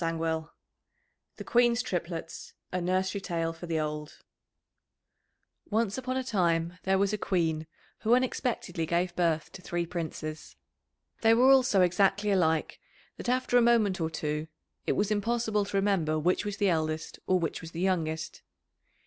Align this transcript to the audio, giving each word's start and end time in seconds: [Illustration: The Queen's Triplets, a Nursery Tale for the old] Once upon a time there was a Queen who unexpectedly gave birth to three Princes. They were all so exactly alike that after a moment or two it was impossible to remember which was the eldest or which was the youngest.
[Illustration: 0.03 0.49
The 1.37 1.43
Queen's 1.43 1.83
Triplets, 1.83 2.53
a 2.71 2.81
Nursery 2.81 3.21
Tale 3.21 3.53
for 3.53 3.67
the 3.67 3.79
old] 3.79 4.17
Once 5.69 5.95
upon 5.95 6.17
a 6.17 6.23
time 6.23 6.79
there 6.81 6.97
was 6.97 7.13
a 7.13 7.19
Queen 7.19 7.67
who 7.99 8.15
unexpectedly 8.15 8.87
gave 8.87 9.15
birth 9.15 9.51
to 9.51 9.61
three 9.61 9.85
Princes. 9.85 10.55
They 11.21 11.35
were 11.35 11.51
all 11.51 11.61
so 11.61 11.81
exactly 11.81 12.31
alike 12.31 12.79
that 13.17 13.29
after 13.29 13.59
a 13.59 13.61
moment 13.61 14.01
or 14.01 14.09
two 14.09 14.47
it 14.87 14.93
was 14.93 15.11
impossible 15.11 15.65
to 15.65 15.77
remember 15.77 16.17
which 16.17 16.45
was 16.45 16.57
the 16.57 16.69
eldest 16.69 17.19
or 17.27 17.37
which 17.37 17.61
was 17.61 17.69
the 17.69 17.79
youngest. 17.81 18.41